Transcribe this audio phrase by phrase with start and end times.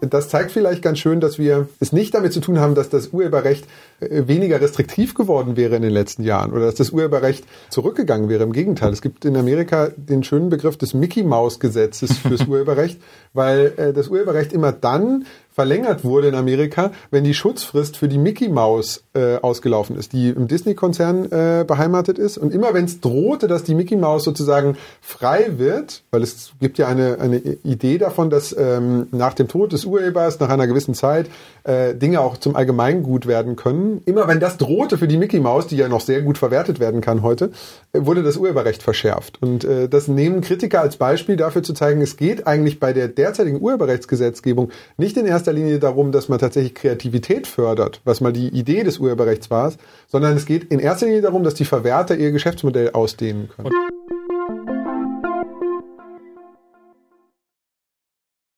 [0.00, 3.08] das zeigt vielleicht ganz schön, dass wir es nicht damit zu tun haben, dass das
[3.08, 3.66] Urheberrecht
[4.00, 8.42] äh, weniger restriktiv geworden wäre in den letzten Jahren oder dass das Urheberrecht zurückgegangen wäre.
[8.42, 13.00] Im Gegenteil, es gibt in Amerika den schönen Begriff des Mickey Maus Gesetzes fürs Urheberrecht,
[13.32, 18.18] weil äh, das Urheberrecht immer dann verlängert wurde in Amerika, wenn die Schutzfrist für die
[18.18, 22.38] Mickey Maus äh, ausgelaufen ist, die im Disney-Konzern äh, beheimatet ist.
[22.38, 26.78] Und immer wenn es drohte, dass die Mickey Maus sozusagen frei wird, weil es gibt
[26.78, 30.94] ja eine, eine Idee davon, dass ähm, nach dem Tod des Urhebers, nach einer gewissen
[30.94, 31.28] Zeit,
[31.64, 34.02] äh, Dinge auch zum Allgemeingut werden können.
[34.06, 37.00] Immer wenn das drohte für die Mickey Maus, die ja noch sehr gut verwertet werden
[37.00, 37.50] kann heute,
[37.92, 39.42] wurde das Urheberrecht verschärft.
[39.42, 43.08] Und äh, das nehmen Kritiker als Beispiel dafür zu zeigen, es geht eigentlich bei der
[43.08, 48.48] derzeitigen Urheberrechtsgesetzgebung nicht in erster Linie darum, dass man tatsächlich Kreativität fördert, was mal die
[48.48, 49.72] Idee des Urheberrechts war,
[50.08, 53.70] sondern es geht in erster Linie darum, dass die Verwerter ihr Geschäftsmodell ausdehnen können.